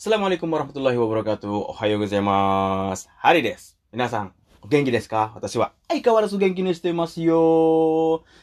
[0.00, 1.76] Assalamualaikum warahmatullahi wabarakatuh.
[1.76, 3.04] Ohayo gozaimasu.
[3.20, 3.76] Hari desu.
[3.92, 4.32] Minasan,
[4.64, 5.36] genki desu ka?
[5.36, 7.44] Watashi wa aikawarazu genki ni shite masu yo.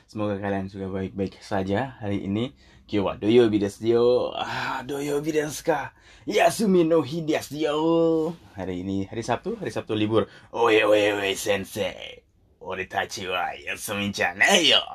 [0.06, 2.54] Semoga kalian juga baik-baik saja hari ini.
[2.86, 4.06] Kyo wa doyobi desu yo.
[4.38, 5.98] Ah, doyobi desu ka?
[6.30, 7.74] Yasumi no hi desu yo.
[8.54, 10.30] Hari ini hari Sabtu, hari Sabtu libur.
[10.54, 12.22] Oye, oye, oye, sensei.
[12.62, 14.86] Ore tachi wa yasumi janai yo.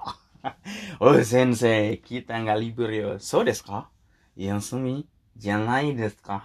[1.03, 3.19] Oh, sensei, kita nggak libur yo.
[3.19, 3.91] So desu ka?
[4.39, 6.44] Yasumi janai desu ka?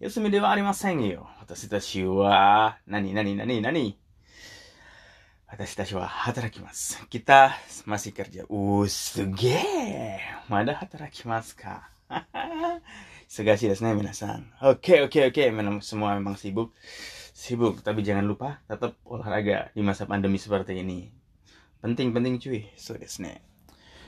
[0.00, 1.28] 休みではありませんよ。
[1.40, 3.98] 私たちは、何、何、何、何
[5.46, 6.98] 私たちは働きます。
[7.10, 7.50] Kita
[7.86, 8.46] masih kerja.
[8.48, 10.20] Uh, すげえ。
[10.48, 11.90] まだ働きますか。
[13.28, 14.50] Segasi desu ne, minasan.
[14.60, 15.50] Oke, oke, oke.
[15.52, 16.72] Memang semua memang sibuk.
[17.36, 21.12] Sibuk, tapi jangan lupa tetap olahraga di masa pandemi seperti ini.
[21.84, 22.72] Penting-penting cuy.
[22.76, 23.38] So desu ne.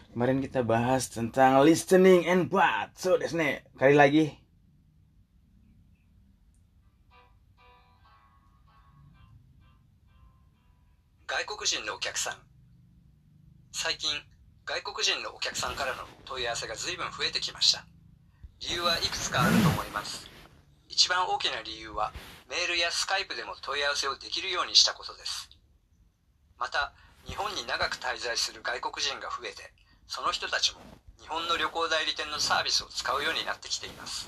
[0.10, 2.98] Kemarin kita bahas tentang listening and what.
[2.98, 3.62] So desu ne.
[3.78, 4.26] Kali lagi
[11.30, 12.34] 外国人のお客さん
[13.72, 14.10] 最近
[14.66, 17.86] 外国人のお客さんからの問い合わせが随分増えてきました
[18.60, 20.28] 理由はいくつかあると思います
[20.90, 22.12] 一番大きな理由は
[22.50, 25.50] メールやスカイプでも問い合わせをできるようにしたことです
[26.58, 26.94] また
[27.26, 29.72] 日本に長く滞在する外国人が増えて
[30.10, 30.82] その人たちも
[31.22, 34.28] 日本の旅行代理店のサービスを使うようになってきています。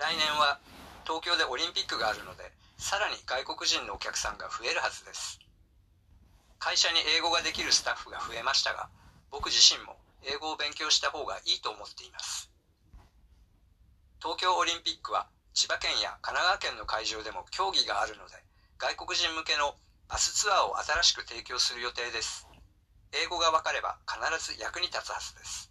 [0.00, 0.58] 来年は
[1.04, 5.38] 東京でオリンピックがあるのでさらに外国人のお客さんが増えるはずです。
[6.58, 8.88] 会社に英語ができるスタッフが増えましたが
[9.30, 12.48] 僕自身も英語を勉強した方がいいと思っています。
[14.24, 18.40] 東京オリンピックは千葉県や神奈川県の会場でも競技があるので
[18.78, 19.76] 外国人向けの
[20.08, 22.48] バスツアーを新しく提供する予定です。
[23.12, 24.20] 英語がわかれば必
[24.52, 25.68] ず役に立つはずです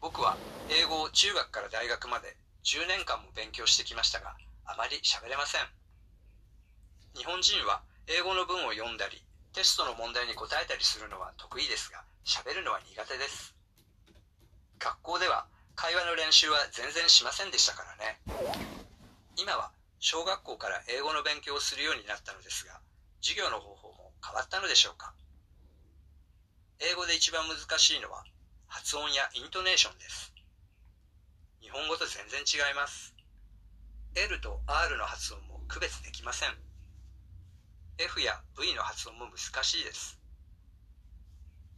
[0.00, 0.36] 僕は
[0.70, 4.34] 英語を中学から大学まで10年間も勉強してきましたが
[4.66, 5.60] あまり喋れません
[7.14, 9.22] 日本人は英語の文を読んだり
[9.52, 13.54] テストの問題に答えたりするのは得意ですが、喋るのは苦手です。
[14.78, 15.46] 学校では
[15.76, 18.16] 会話の練習は全然しませんでしたからね。
[19.36, 22.80] 今は小学校から英語の勉強をするようになったのですが、
[23.20, 25.12] 授業の方法も変わったのでしょうか。
[26.82, 28.24] 英語で一番難しいのは
[28.66, 30.34] 発音やイントネーションです。
[31.60, 33.14] 日本語と全然違います。
[34.16, 36.58] L と R の発音も区別できません。
[37.98, 40.18] F や V の発音も難しいです。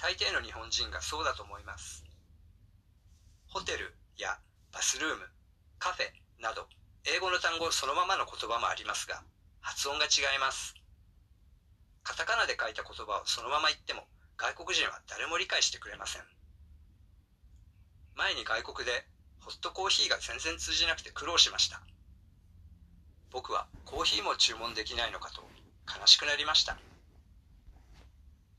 [0.01, 2.03] 大抵の日本人がそうだと思います。
[3.49, 4.39] ホテルや
[4.73, 5.29] バスルーム、
[5.79, 6.09] カフェ
[6.41, 6.67] など、
[7.05, 9.23] 英語の単語そのままの言葉もありますが、
[9.61, 10.75] 発音が違います。
[12.03, 16.23] カタカナで書いた言葉をそのまま言っても、外国人は誰も理解してくれません。
[18.17, 19.07] 前に外国で、
[19.41, 21.81] ホットコーヒーが全然通じなくて苦労しました。
[23.35, 25.43] 僕はコーヒーも注文できないのかと
[25.91, 26.79] 悲しくなりました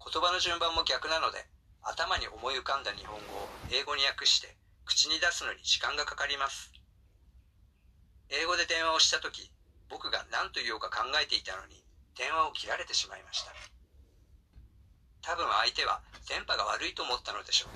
[0.03, 1.47] 言葉の順番も逆なので
[1.81, 6.73] 頭に思い浮かんだ日本語を英語に訳して口に出すのに時間がかかります
[8.27, 9.49] 英語で電話をした時
[9.89, 11.79] 僕が何と言おうか考えていたのに
[12.19, 13.53] 電話を切られてしまいました
[15.25, 17.69] 多分相手は電波が悪いと思ったのでしょう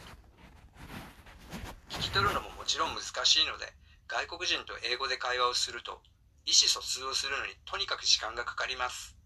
[1.89, 3.73] 聞き取るのももちろん難しいので
[4.07, 6.01] 外国人と英語で会話をすると
[6.45, 9.19] 意思疎通をするのにとにかく時間がかかります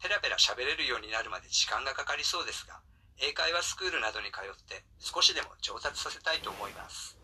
[0.00, 2.78] ペラペラ喋れるようになるまで時間がかかりそうですが、
[3.18, 7.18] 英会話スクールなどに通って少しでも上達させたいと思います。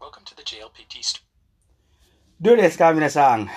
[0.00, 1.22] Welcome to the JLPT store.
[2.40, 3.48] どうですか皆さん？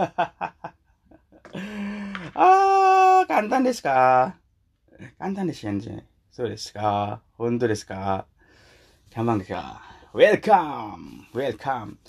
[2.35, 4.35] あー、簡単ですか
[5.19, 6.07] 簡単ですよね。
[6.31, 8.25] そうですか本当ですか
[9.15, 9.79] Gampang ka.
[10.11, 12.03] Welcome, welcome.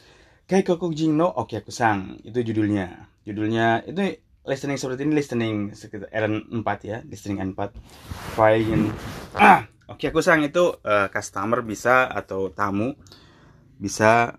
[0.50, 3.06] Kayak Kokujing no Okyakusang itu judulnya.
[3.22, 7.70] Judulnya itu listening seperti ini listening sekitar N4 ya, listening N4.
[8.34, 8.90] Fine.
[9.38, 12.98] Ah, Okyakusang itu eh, customer bisa atau tamu
[13.78, 14.34] bisa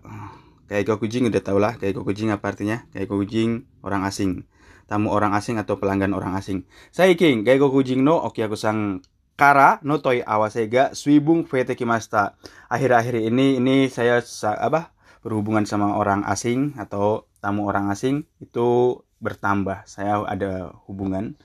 [0.73, 2.89] kayak Kokujing udah tau lah kayak Kokujing apa artinya?
[2.89, 4.49] Kayak Kokujing orang asing.
[4.89, 6.65] Tamu orang asing atau pelanggan orang asing.
[6.89, 9.05] Saiking kayak Kokujing no Okyakusang
[9.37, 12.41] Kara no toi awasega suibung fete kimasta.
[12.73, 18.97] Akhir-akhir ini ini saya sa- apa berhubungan sama orang asing atau tamu orang asing itu
[19.21, 19.85] bertambah.
[19.85, 21.37] Saya ada hubungan.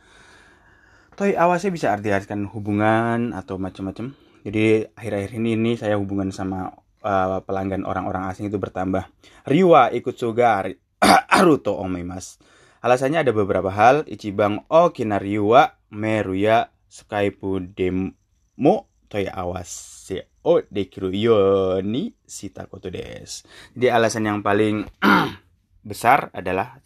[1.20, 4.16] Toi awasnya bisa artikan hubungan atau macam-macam.
[4.40, 6.72] Jadi akhir-akhir ini ini saya hubungan sama
[7.02, 9.06] uh, pelanggan orang-orang asing itu bertambah.
[9.46, 10.70] Riwa ikut sugar
[11.38, 12.38] aruto omemas.
[12.82, 14.06] Alasannya ada beberapa hal.
[14.06, 17.44] Ichibang o kinariwa meruya Skype
[17.76, 21.38] demo toy awase o dekiru yo
[21.84, 23.44] ni sitakoto des.
[23.76, 24.88] Jadi alasan yang paling
[25.88, 26.80] besar adalah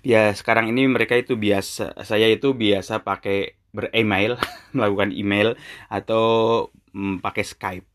[0.00, 4.40] ya sekarang ini mereka itu biasa saya itu biasa pakai beremail
[4.76, 5.54] melakukan email
[5.92, 7.89] atau hmm, pakai Skype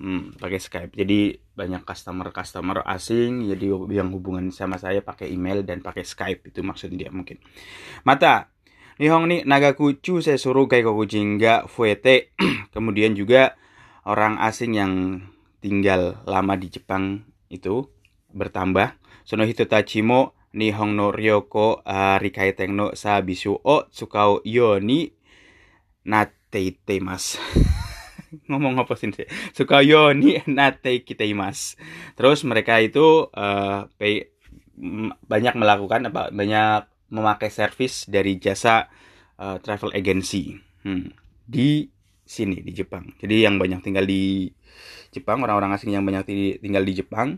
[0.00, 0.92] hmm, pakai Skype.
[0.94, 6.48] Jadi banyak customer customer asing jadi yang hubungan sama saya pakai email dan pakai Skype
[6.48, 7.42] itu maksudnya dia mungkin.
[8.06, 8.52] Mata
[9.00, 12.36] Nihong ni Nagakuchu saya suruh kayak jingga fuete.
[12.74, 13.56] Kemudian juga
[14.04, 14.92] orang asing yang
[15.64, 17.88] tinggal lama di Jepang itu
[18.30, 18.94] bertambah.
[19.24, 25.08] Sono hito tachimo Nihong no ryoko uh, rikaiteng no sa bisu o tsukao yo ni
[26.04, 27.40] nateite mas.
[28.48, 29.12] Ngomong apa sih?
[29.52, 31.04] Tsukao yo ni nate
[31.36, 31.76] mas.
[32.16, 34.32] Terus mereka itu uh, pay,
[35.28, 38.88] banyak melakukan apa banyak memakai servis dari jasa
[39.36, 40.56] uh, travel agency
[40.88, 41.12] hmm.
[41.44, 41.86] di
[42.24, 43.12] sini di Jepang.
[43.20, 44.48] Jadi yang banyak tinggal di
[45.12, 46.24] Jepang, orang-orang asing yang banyak
[46.64, 47.36] tinggal di Jepang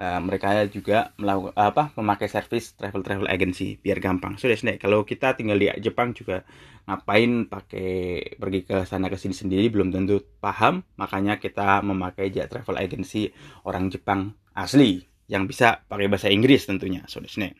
[0.00, 4.36] uh, mereka juga melakukan apa memakai servis travel travel agency biar gampang.
[4.36, 6.44] Sudah so, kalau kita tinggal di Jepang juga
[6.86, 7.90] ngapain pakai
[8.38, 10.84] pergi ke sana ke sini sendiri belum tentu paham.
[11.00, 13.32] Makanya kita memakai jet travel agency
[13.66, 17.02] orang Jepang asli yang bisa pakai bahasa Inggris tentunya.
[17.10, 17.58] So desne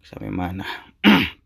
[0.00, 0.64] sampai mana?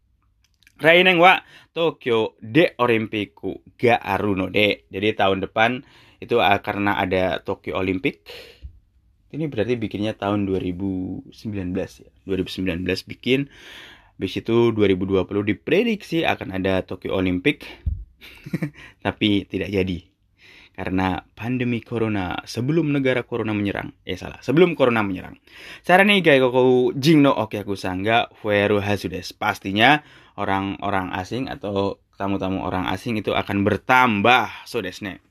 [0.84, 1.42] Raineng wa
[1.74, 4.86] Tokyo de Olimpiku ga aruno de.
[4.86, 5.82] Jadi tahun depan
[6.18, 8.26] itu uh, karena ada Tokyo Olympic
[9.32, 11.32] ini berarti bikinnya tahun 2019
[11.76, 12.10] ya.
[12.24, 13.52] 2019 bikin
[14.18, 17.62] Habis itu 2020 diprediksi akan ada Tokyo Olympic
[19.04, 19.98] tapi tidak jadi.
[20.74, 25.38] Karena pandemi corona sebelum negara corona menyerang eh salah sebelum corona menyerang.
[25.82, 29.34] Cara nih kayak koko jingno oke aku sangga fueru hasudes.
[29.34, 30.02] Pastinya
[30.38, 35.22] orang-orang asing atau tamu-tamu orang asing itu akan bertambah so desne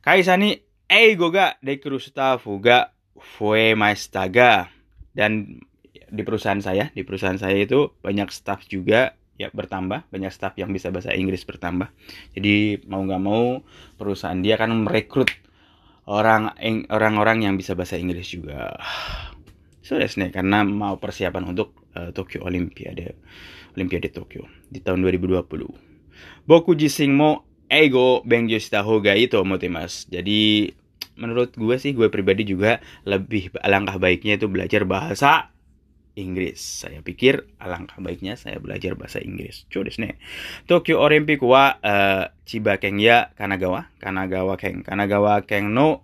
[0.00, 0.56] kaisani
[0.88, 4.68] eigo ga dekuru stafu ga fue maistaga
[5.16, 5.60] dan
[6.06, 10.72] di perusahaan saya di perusahaan saya itu banyak staff juga ya bertambah banyak staff yang
[10.72, 11.92] bisa bahasa Inggris bertambah.
[12.32, 13.60] Jadi mau nggak mau
[14.00, 15.28] perusahaan dia kan merekrut
[16.08, 16.54] orang
[16.88, 18.74] orang-orang yang bisa bahasa Inggris juga.
[19.86, 23.14] So nih karena mau persiapan untuk uh, Tokyo Olimpiade
[23.78, 25.46] Olimpiade Tokyo di tahun 2020
[26.42, 30.74] Boku jising mo ego bengjo shita hoga itu motimas jadi
[31.16, 32.78] menurut gue sih gue pribadi juga
[33.08, 35.50] lebih alangkah baiknya itu belajar bahasa
[36.16, 36.56] Inggris.
[36.56, 39.68] Saya pikir alangkah baiknya saya belajar bahasa Inggris.
[39.68, 40.16] Codes nih.
[40.64, 46.00] Tokyo Olympic wa uh, Chiba Keng ya Kanagawa, Kanagawa Keng, Kanagawa Keng no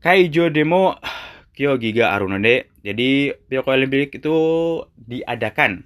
[0.00, 0.96] Kaijo demo
[1.56, 2.72] Kyo Giga Arunode.
[2.80, 4.36] Jadi Tokyo Olympic itu
[4.96, 5.84] diadakan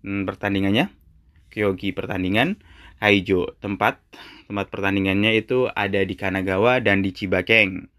[0.00, 0.88] hmm, pertandingannya
[1.52, 2.58] Kyogi pertandingan
[2.98, 4.00] Kaijo tempat
[4.48, 7.93] tempat pertandingannya itu ada di Kanagawa dan di Cibakeng.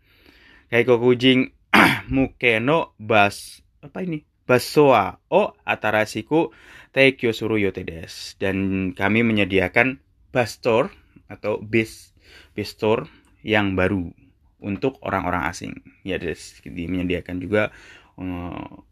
[0.76, 1.56] Kaiko Kujing
[2.12, 4.28] Mukeno Bas apa ini?
[4.44, 6.52] Basoa o Atarasiku
[6.92, 8.36] Teikyo Suruyote des.
[8.36, 10.04] Dan kami menyediakan
[10.36, 10.92] bastor
[11.32, 12.12] atau bis
[12.52, 13.08] bastor
[13.40, 14.12] yang baru
[14.60, 15.80] untuk orang-orang asing.
[16.04, 17.72] Ya, des, menyediakan juga
[18.20, 18.84] uh,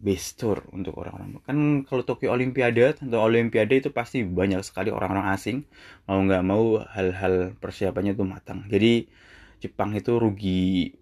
[0.00, 5.62] bestor untuk orang-orang kan kalau Tokyo Olimpiade atau Olimpiade itu pasti banyak sekali orang-orang asing
[6.10, 9.06] mau nggak mau hal-hal persiapannya itu matang jadi
[9.62, 10.98] Jepang itu rugi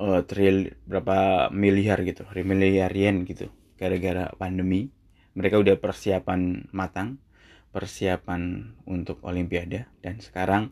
[0.00, 4.90] uh, tril berapa miliar gitu miliar yen gitu gara-gara pandemi
[5.34, 7.18] mereka udah persiapan matang
[7.74, 10.70] persiapan untuk Olimpiade dan sekarang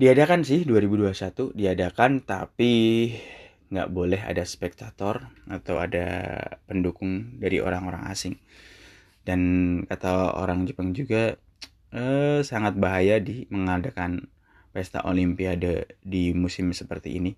[0.00, 2.72] diadakan sih 2021 diadakan tapi
[3.68, 8.40] nggak boleh ada spektator atau ada pendukung dari orang-orang asing
[9.24, 9.40] dan
[9.88, 11.36] kata orang Jepang juga
[11.94, 14.28] eh, sangat bahaya di mengadakan
[14.74, 17.32] pesta olimpiade di musim seperti ini.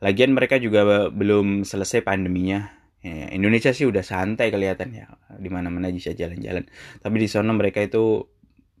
[0.00, 2.72] Lagian mereka juga belum selesai pandeminya.
[3.00, 5.08] Ya, Indonesia sih udah santai kelihatan ya,
[5.40, 6.68] di mana-mana bisa jalan-jalan.
[7.00, 8.28] Tapi di sana mereka itu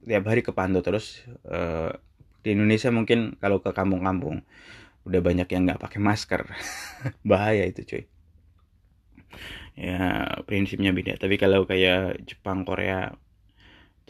[0.04, 1.24] tiap hari kepantau terus.
[1.44, 1.92] Uh,
[2.40, 4.44] di Indonesia mungkin kalau ke kampung-kampung
[5.08, 6.44] udah banyak yang nggak pakai masker,
[7.30, 8.04] bahaya itu cuy.
[9.76, 11.16] Ya prinsipnya beda.
[11.16, 13.12] Tapi kalau kayak Jepang, Korea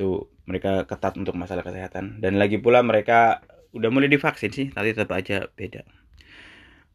[0.01, 3.45] itu mereka ketat untuk masalah kesehatan dan lagi pula mereka
[3.77, 5.85] udah mulai divaksin sih tapi tetap aja beda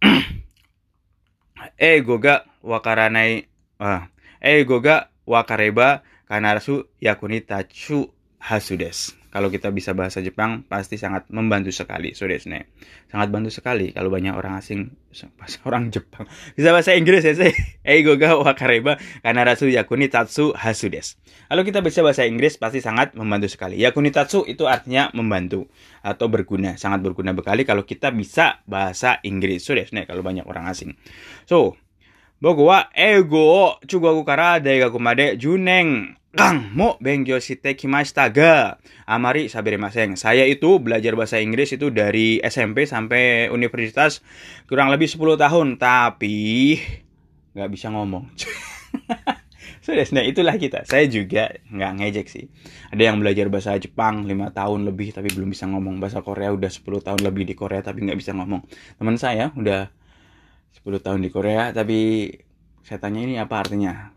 [1.78, 3.48] eh goga wakaranai
[3.80, 4.08] ah
[4.42, 8.10] eh goga wakareba kanarasu yakuni tachu
[8.40, 12.67] hasudes Kalau kita bisa bahasa Jepang pasti sangat membantu sekali, so desu ne.
[13.07, 14.91] Sangat bantu sekali kalau banyak orang asing
[15.39, 16.27] bahasa orang Jepang
[16.59, 17.55] bisa bahasa Inggris ya sih.
[17.87, 21.15] Eigo ga wakareba kanarasu yakuni tatsu hasudes.
[21.47, 23.79] Kalau kita bisa bahasa Inggris pasti sangat membantu sekali.
[23.79, 25.71] Yakuni tatsu itu artinya membantu
[26.03, 29.63] atau berguna, sangat berguna sekali kalau kita bisa bahasa Inggris.
[29.63, 30.99] So desu ne kalau banyak orang asing.
[31.47, 31.79] So,
[32.41, 38.76] 僕は英語を中国から大学まで10年 Kang mo bengyo shite kimashita ga
[39.08, 40.20] amari sabere maseng.
[40.20, 44.20] Saya itu belajar bahasa Inggris itu dari SMP sampai universitas
[44.68, 46.76] kurang lebih 10 tahun, tapi
[47.56, 48.28] nggak bisa ngomong.
[49.86, 50.82] Sudah, sudah itulah kita.
[50.82, 52.50] Saya juga nggak ngejek sih.
[52.90, 56.02] Ada yang belajar bahasa Jepang 5 tahun lebih tapi belum bisa ngomong.
[56.02, 58.66] Bahasa Korea udah 10 tahun lebih di Korea tapi nggak bisa ngomong.
[58.98, 59.94] Teman saya udah
[60.82, 62.34] 10 tahun di Korea tapi
[62.82, 64.10] saya tanya ini apa artinya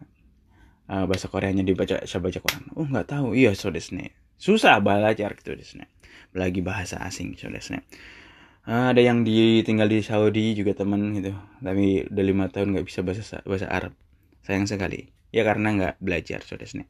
[0.89, 2.65] uh, bahasa Koreanya dibaca saya baca Quran.
[2.75, 3.37] Oh nggak tahu.
[3.37, 5.91] Iya so desne susah belajar gitu desne
[6.31, 7.83] lagi bahasa asing so desne
[8.71, 11.37] uh, ada yang di tinggal di Saudi juga teman gitu.
[11.61, 13.93] Tapi udah lima tahun nggak bisa bahasa bahasa Arab.
[14.45, 15.13] Sayang sekali.
[15.29, 16.89] Ya karena nggak belajar so desne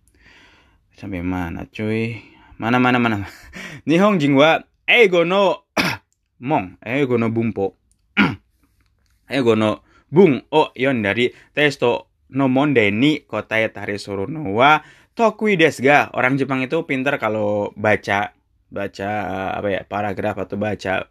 [0.99, 2.19] sampai mana cuy?
[2.59, 3.23] Mana mana mana
[3.89, 5.71] Nihong jingwa eigo no
[6.49, 6.83] mong.
[6.83, 7.79] Eigo no bumpo.
[9.31, 10.43] Ego no bung.
[10.51, 14.81] O yon dari testo no monde ni kotae tare sorono wa
[15.17, 16.13] tokui desu ga.
[16.15, 18.33] Orang Jepang itu pintar kalau baca
[18.69, 19.11] baca
[19.57, 21.09] apa ya paragraf atau baca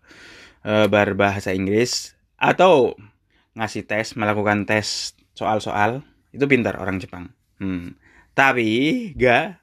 [0.62, 2.94] uh, berbahasa Inggris atau
[3.58, 7.34] ngasih tes melakukan tes soal-soal itu pintar orang Jepang.
[7.58, 7.98] Hmm.
[8.38, 9.58] Tapi ga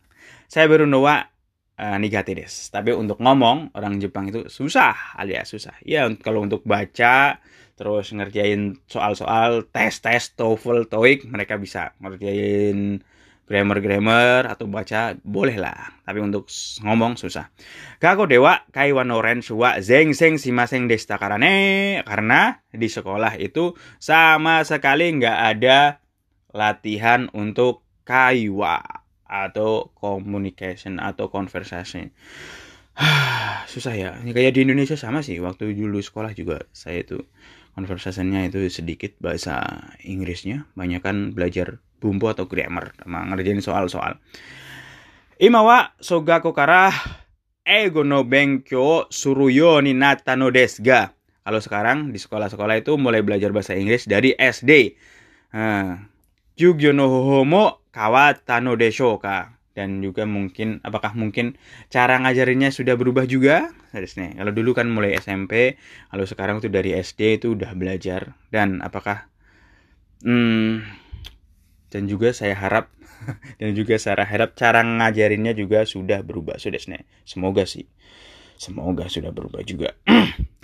[0.51, 1.31] saya baru nowa
[1.79, 2.71] uh, nigate des.
[2.71, 5.79] Tapi untuk ngomong orang Jepang itu susah alias susah.
[5.87, 7.39] Ya kalau untuk baca
[7.75, 13.03] terus ngerjain soal-soal tes-tes TOEFL, TOEIC mereka bisa ngerjain
[13.45, 15.93] grammar-grammar atau baca boleh lah.
[16.05, 16.49] Tapi untuk
[16.81, 17.53] ngomong susah.
[18.01, 22.01] Kako dewa kaiwan oren suwa zeng seng simaseng desta karane.
[22.09, 26.01] Karena di sekolah itu sama sekali nggak ada
[26.57, 28.81] latihan untuk kaiwa
[29.25, 32.13] atau communication atau conversation.
[33.73, 34.11] Susah ya.
[34.25, 35.37] Kayak di Indonesia sama sih.
[35.43, 37.21] Waktu dulu sekolah juga saya itu
[37.75, 39.63] conversationnya itu sedikit bahasa
[40.07, 44.19] Inggrisnya banyak kan belajar bumbu atau grammar sama ngerjain soal-soal
[45.35, 46.95] Imawa sogako kara
[47.67, 51.11] ego no benkyo suruyo ni nata no desga.
[51.43, 54.95] Kalau sekarang di sekolah-sekolah itu mulai belajar bahasa Inggris dari SD.
[55.53, 56.07] Nah,
[56.55, 61.59] Jugyo no homo kawata no desho ka dan juga mungkin apakah mungkin
[61.91, 63.75] cara ngajarinnya sudah berubah juga?
[63.91, 65.75] Nih kalau dulu kan mulai SMP
[66.15, 68.39] kalau sekarang tuh dari SD itu udah belajar.
[68.55, 69.27] Dan apakah
[70.23, 70.87] hmm,
[71.91, 72.95] dan juga saya harap
[73.61, 76.55] dan juga saya harap cara ngajarinnya juga sudah berubah.
[76.63, 76.79] Sudah
[77.27, 77.91] semoga sih.
[78.55, 79.91] Semoga sudah berubah juga.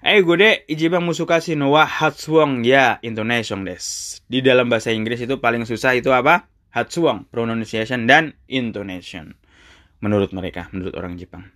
[0.00, 4.16] Eh gue deh ijiban musukasi no wa hatsuong ya intonation des.
[4.24, 6.48] Di dalam bahasa Inggris itu paling susah itu apa?
[6.78, 9.34] Hatsuang, pronunciation, dan intonation.
[9.98, 11.50] Menurut mereka, menurut orang Jepang.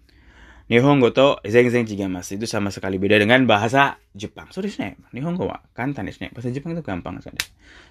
[0.70, 4.48] Nihongo to zeng-zeng mas itu sama sekali beda dengan bahasa Jepang.
[4.54, 4.80] So desu
[5.12, 7.36] Nihongo wa kantan desu Bahasa Jepang itu gampang saja.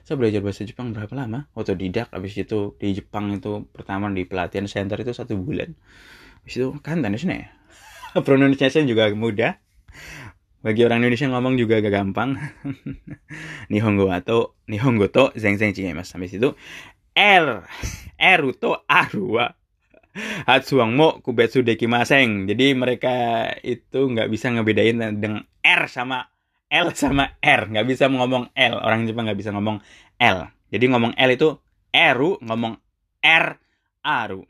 [0.02, 1.52] Saya belajar bahasa Jepang berapa lama?
[1.54, 5.78] Otodidak habis itu di Jepang itu pertama di pelatihan center itu satu bulan.
[6.42, 7.30] Habis itu kantan desu
[8.26, 9.62] Pronunciation juga mudah.
[10.62, 12.38] Bagi orang Indonesia ngomong juga agak gampang.
[13.72, 16.58] Nihongo atau Nihongo to zeng-zeng mas Habis itu
[17.16, 17.68] R
[18.22, 19.56] R itu arua
[20.44, 22.44] Hatsuang mo kubetsu dekimaseng.
[22.44, 26.28] Jadi mereka itu nggak bisa ngebedain dengan R sama
[26.68, 27.72] L sama R.
[27.72, 28.76] Nggak bisa ngomong L.
[28.84, 29.80] Orang Jepang nggak bisa ngomong
[30.20, 30.52] L.
[30.68, 31.56] Jadi ngomong L itu
[31.96, 32.76] Eru, ngomong
[33.24, 33.48] R
[34.04, 34.44] Aru.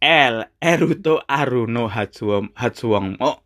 [0.00, 3.44] L Eru to Aru no Hatsuang Hatsuang mo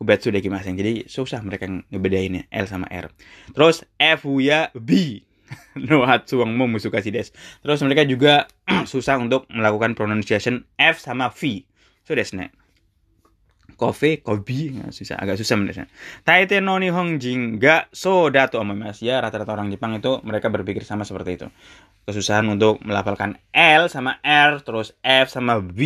[0.00, 0.72] kubetsu dekimaseng.
[0.80, 3.12] Jadi susah mereka ngebedainnya L sama R.
[3.52, 5.20] Terus F ya B
[5.88, 7.30] no Hatsuang mo musukashi des.
[7.60, 8.46] Terus mereka juga
[8.92, 11.64] susah untuk melakukan pronunciation F sama V.
[12.02, 12.50] So desu ne.
[13.72, 15.90] Kofe, kobi, nah, susah, agak susah menurutnya.
[16.22, 19.10] Taite no Nihonjin ga so dato omomasu.
[19.10, 21.46] Ya, rata-rata orang Jepang itu mereka berpikir sama seperti itu.
[22.06, 25.80] Kesusahan untuk melafalkan L sama R, terus F sama V.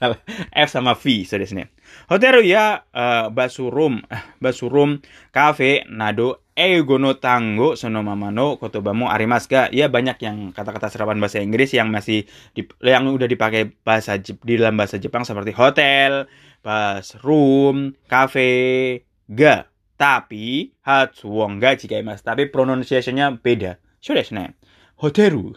[0.66, 1.68] F sama V, so desu ne.
[2.08, 4.02] Hotel ya uh, basurum,
[4.42, 4.98] basurum,
[5.30, 11.40] kafe, nado, ego no tango sono mamano kotobamu arimaska ya banyak yang kata-kata serapan bahasa
[11.40, 16.28] Inggris yang masih di, yang udah dipakai bahasa di dalam bahasa Jepang seperti hotel,
[16.60, 19.68] bus room, cafe, ga.
[19.96, 23.78] Tapi hatsuong ga jika mas, tapi pronunciationnya beda.
[24.02, 24.50] Sudah nih.
[24.98, 25.54] Hoteru.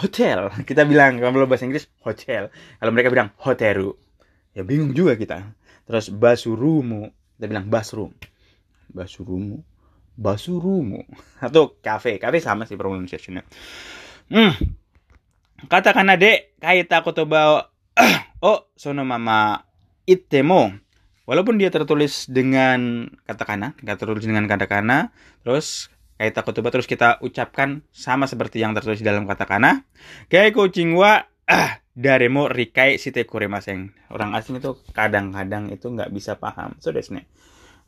[0.00, 0.48] hotel.
[0.68, 2.48] Kita bilang kalau bahasa Inggris hotel.
[2.80, 3.92] Kalau mereka bilang hoteru.
[4.56, 5.52] Ya bingung juga kita.
[5.84, 7.12] Terus basurumu.
[7.36, 8.16] Kita bilang bathroom.
[8.88, 9.60] Basurumu.
[10.18, 11.04] Basurumu.
[11.40, 12.16] Atau cafe.
[12.20, 13.42] Cafe sama sih pronunciation-nya.
[14.32, 14.52] Hmm.
[15.68, 17.70] Katakan adek, kaita kotoba
[18.46, 19.62] oh sono mama
[20.08, 20.72] itemo
[21.28, 25.14] walaupun dia tertulis dengan katakana nggak tertulis dengan katakana
[25.46, 29.86] terus kaita kotoba terus kita ucapkan sama seperti yang tertulis dalam katakana
[30.26, 36.40] kayak kucing wa ah daremo rikai site kuremaseng orang asing itu kadang-kadang itu nggak bisa
[36.40, 37.28] paham so desne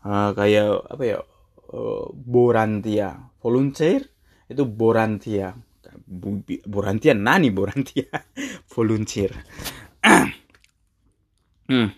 [0.05, 1.19] uh, kayak apa ya
[1.75, 3.35] uh, borantia.
[3.43, 4.07] Volunteer?
[4.47, 5.59] Itu borantia.
[6.71, 8.07] Borantia nani borantia?
[8.75, 9.35] Volunteer.
[11.65, 11.97] Hmm.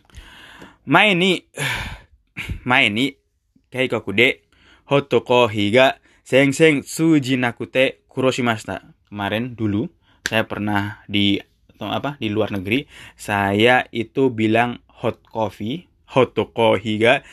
[0.86, 1.42] Mai ni
[2.70, 3.18] mai ni
[3.66, 4.46] keikaku de
[4.86, 8.94] hotoko higa seng seng suji nakute kuroshimashita.
[9.10, 9.90] Kemarin dulu
[10.22, 11.42] saya pernah di
[11.82, 12.86] apa di luar negeri
[13.18, 17.26] saya itu bilang hot coffee hotoko higa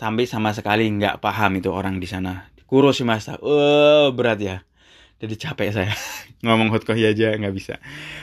[0.00, 2.48] sampai sama sekali nggak paham itu orang di sana.
[2.64, 3.44] Kuroshimashita.
[3.44, 4.56] Oh, berat ya.
[5.20, 5.92] Jadi capek saya.
[6.44, 7.76] Ngomong hot coffee aja nggak bisa.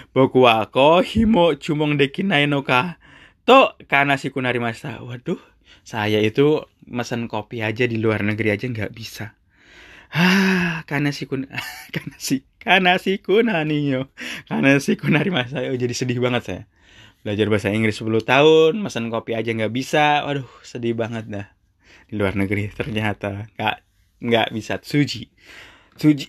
[0.10, 0.66] Boku wa
[1.06, 2.98] himo cumong dekinai no ka?
[3.46, 5.38] To karena si kunari masa waduh
[5.86, 9.38] saya itu mesen kopi aja di luar negeri aja nggak bisa.
[10.10, 11.46] Ah karena si kun
[11.94, 14.10] karena si karena si kunaniyo
[14.50, 16.64] karena si kunari masa oh, jadi sedih banget saya.
[17.22, 20.26] Belajar bahasa Inggris 10 tahun mesen kopi aja nggak bisa.
[20.26, 21.57] Waduh sedih banget dah
[22.08, 23.52] di luar negeri ternyata.
[23.56, 23.76] Nggak
[24.24, 24.80] nggak bisa.
[24.82, 25.30] Suji
[26.00, 26.28] suji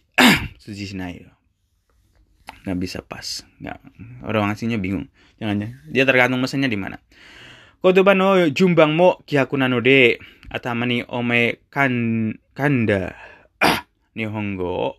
[0.63, 1.25] suji sinai
[2.67, 3.47] nggak bisa pas.
[3.63, 3.79] Nggak.
[4.27, 5.09] Orang aslinya bingung.
[5.39, 6.99] Jangan dia tergantung mesinnya di mana.
[7.79, 10.19] Kotoba no jumbang mo kihaku nano de
[10.51, 11.93] atamani ome kan
[12.53, 13.15] kanda.
[14.19, 14.99] Nihongo.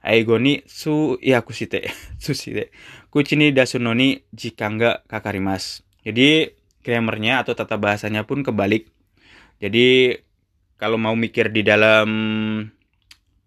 [0.00, 1.92] Aigo ni su yakushite
[2.24, 2.72] sushite
[3.12, 8.88] kuchi ni dasuno ni jika nggak kakarimas jadi grammarnya atau tata bahasanya pun kebalik
[9.60, 10.16] jadi
[10.80, 12.08] kalau mau mikir di dalam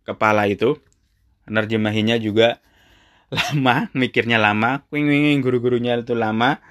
[0.06, 0.78] kepala itu
[1.50, 2.62] nerjemahinya juga
[3.34, 6.62] lama mikirnya lama wing guru-gurunya itu lama.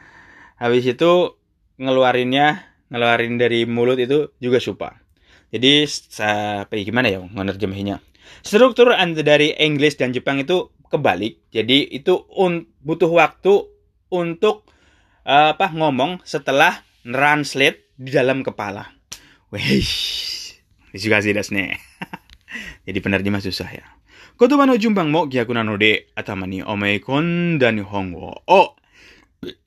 [0.63, 1.35] Habis itu
[1.83, 5.03] ngeluarinnya ngeluarin dari mulut itu juga supa.
[5.51, 5.85] Jadi
[6.23, 8.01] apa ya, gimana ya menerjemahinya
[8.41, 11.43] struktur dari Inggris dan Jepang itu kebalik.
[11.51, 13.67] Jadi itu un, butuh waktu
[14.15, 14.71] untuk
[15.27, 19.02] apa ngomong setelah translate di dalam kepala
[19.52, 19.88] wih
[20.94, 21.78] juga sih dasnya
[22.88, 23.98] jadi penerjemah susah ya
[24.40, 28.76] 言葉の順番も逆なので、頭に思い込んだ日本語を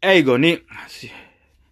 [0.01, 0.63] 英語に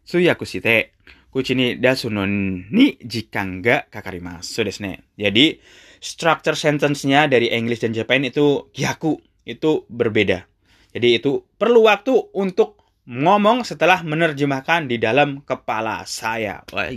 [0.05, 0.93] 通訳して、
[1.33, 4.53] 口に出すのに時間がかかります。
[4.55, 5.05] そうですね。
[5.17, 5.61] Jadi,
[6.01, 10.49] structure sentence-nya dari English dan Japan itu gyaku, itu berbeda.
[10.93, 16.64] Jadi itu perlu waktu untuk ngomong setelah menerjemahkan di dalam kepala saya.
[16.72, 16.88] Wah,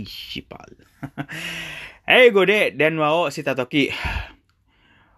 [2.07, 3.91] Hei gode dan wao sitatoki.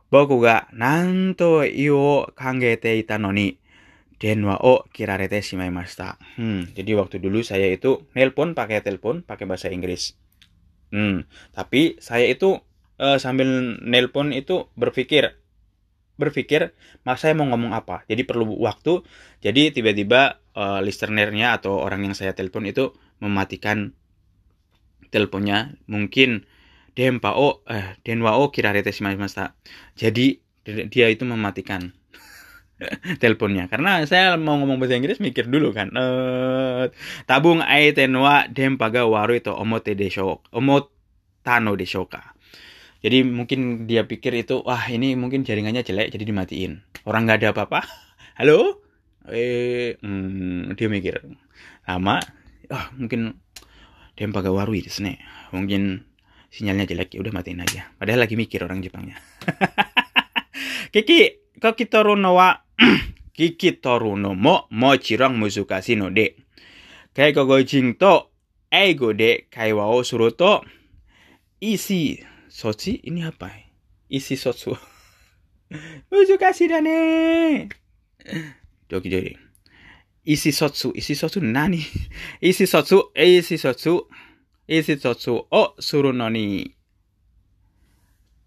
[0.09, 3.61] Boku ga nanto iwo kangete ita noni, ni
[4.17, 6.17] denwa o kirarete shimaimashita.
[6.41, 10.17] Hmm, jadi waktu dulu saya itu nelpon pakai telepon pakai bahasa Inggris.
[10.89, 12.57] Hmm, tapi saya itu
[12.97, 15.37] uh, sambil nelpon itu berpikir
[16.19, 16.75] berpikir
[17.07, 19.07] masa saya mau ngomong apa jadi perlu waktu
[19.39, 22.91] jadi tiba-tiba uh, listenernya atau orang yang saya telepon itu
[23.23, 23.95] mematikan
[25.07, 25.79] teleponnya.
[25.87, 26.43] Mungkin
[26.91, 29.55] Dempa oh eh Denwa oh kirarete shimashimashita.
[29.95, 30.43] Jadi
[30.91, 31.95] dia itu mematikan
[33.23, 33.71] teleponnya.
[33.71, 35.95] Karena saya mau ngomong bahasa Inggris mikir dulu kan.
[35.95, 36.91] Eh
[37.23, 42.35] tabung ai tenwa dempa ga waru itu omote desho omotano deshoka
[42.99, 46.83] jadi mungkin dia pikir itu wah ini mungkin jaringannya jelek jadi dimatiin.
[47.07, 47.79] Orang nggak ada apa-apa.
[48.39, 48.88] Halo
[49.31, 51.23] eh hmm, dia mikir
[51.87, 52.19] lama
[52.69, 53.37] ah mungkin
[54.17, 54.91] dempa ga waru itu
[55.55, 56.09] mungkin
[56.49, 57.93] sinyalnya jelek ya udah matiin aja.
[57.95, 59.17] Padahal lagi mikir orang Jepangnya.
[60.93, 62.65] Kiki kokitoru no wa
[63.37, 66.35] kikitoru no mo mochirong muzukashii no de.
[67.13, 68.33] Keikogojin to
[68.73, 70.65] eigo de kaiwa o suru to
[71.61, 73.49] isi sochi ini apa?
[74.09, 74.73] Isi sotsu.
[76.09, 76.97] Muzukashii da ne
[78.88, 79.36] doki doki
[80.24, 81.80] isi sotsu isi sotsu nani
[82.40, 84.08] isi sotsu isi sotsu
[84.66, 86.74] 意思疎通をするのに、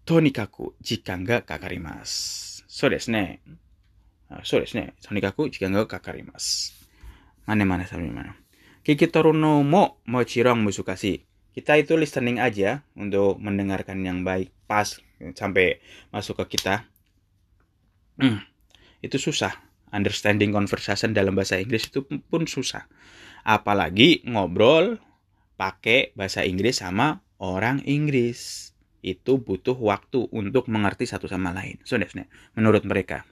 [0.04, 2.64] とにかく時間がかかります。
[2.66, 3.40] そうですね。
[4.42, 4.94] そうですね。
[5.02, 6.74] とにかく時間がかかります。
[7.46, 8.34] Mana-mana sampai mana.
[8.82, 11.24] Kiki Toruno mo mochirong musukasi.
[11.54, 14.98] Kita itu listening aja untuk mendengarkan yang baik, pas
[15.34, 16.84] sampai masuk ke kita.
[18.18, 18.42] Hmm.
[18.98, 19.54] itu susah
[19.93, 22.89] understanding conversation dalam bahasa Inggris itu pun susah
[23.45, 24.97] apalagi ngobrol
[25.59, 28.71] pakai bahasa Inggris sama orang Inggris
[29.03, 31.75] itu butuh waktu untuk mengerti satu sama lain.
[31.83, 31.99] So,
[32.55, 33.27] menurut mereka.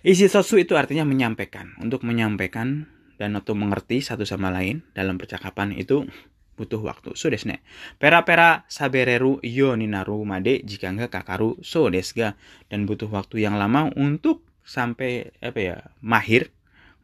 [0.00, 1.76] Isi sosu itu artinya menyampaikan.
[1.76, 2.88] Untuk menyampaikan
[3.20, 6.08] dan untuk mengerti satu sama lain dalam percakapan itu
[6.56, 7.12] butuh waktu.
[7.12, 7.60] So desne.
[8.00, 12.32] Pera-pera sabereru yo ninaru made jika enggak kakaru so desga
[12.72, 16.50] dan butuh waktu yang lama untuk sampai apa ya mahir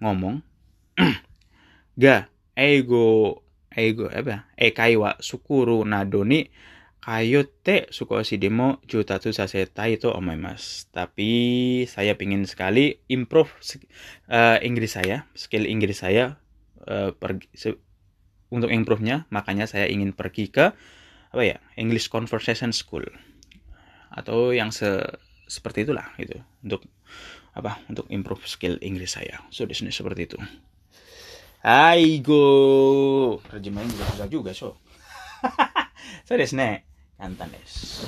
[0.03, 0.42] ngomong.
[2.03, 3.40] ga ego
[3.72, 6.51] ego apa ekaiwa sukuru nadoni
[7.03, 10.07] Kayote suko demo juta tu saseta itu
[10.38, 10.87] mas.
[10.94, 13.51] Tapi saya pingin sekali improve
[14.31, 16.38] uh, Inggris saya, skill Inggris saya
[16.87, 17.51] uh, pergi,
[18.55, 20.70] untuk improve-nya, makanya saya ingin pergi ke
[21.35, 23.03] apa ya English Conversation School
[24.14, 25.03] atau yang se
[25.51, 26.87] seperti itulah itu untuk
[27.53, 29.45] apa untuk improve skill Inggris saya.
[29.53, 30.38] So di sini seperti itu.
[31.62, 34.75] Aigo, terjemahin juga susah juga so.
[36.27, 36.88] so desne
[37.23, 38.03] Antanes.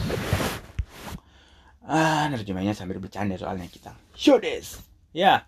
[1.84, 3.92] Ah, nerjemahnya sambil bercanda soalnya kita.
[4.16, 4.80] Shodes.
[5.12, 5.44] Ya,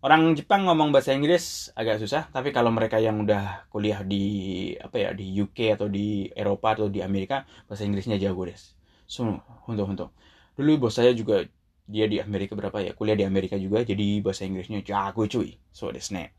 [0.00, 4.96] orang Jepang ngomong bahasa Inggris agak susah, tapi kalau mereka yang udah kuliah di apa
[4.96, 8.72] ya di UK atau di Eropa atau di Amerika, bahasa Inggrisnya jago des.
[9.04, 10.10] So, untuk untuk.
[10.56, 11.44] Dulu bos saya juga
[11.86, 12.92] dia di Amerika berapa ya?
[12.98, 15.56] Kuliah di Amerika juga jadi bahasa Inggrisnya jago cuy.
[15.72, 16.34] So desne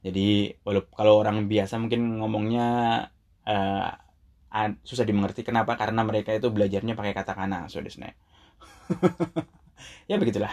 [0.00, 2.66] jadi walaupun kalau orang biasa mungkin ngomongnya
[3.44, 3.88] uh,
[4.80, 8.16] susah dimengerti kenapa karena mereka itu belajarnya pakai katakana so desne
[10.10, 10.50] ya begitulah.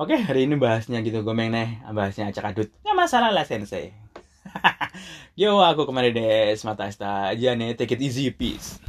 [0.00, 1.80] Oke hari ini bahasnya gitu gomeng nih.
[1.92, 2.68] Bahasnya acak adut.
[2.84, 3.96] Ya masalah lah sensei.
[5.40, 8.76] Yo aku kemarin des mata aja nih take it easy peace